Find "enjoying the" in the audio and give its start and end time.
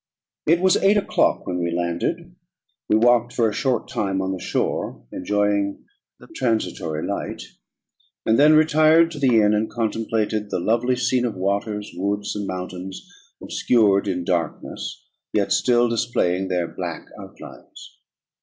5.11-6.25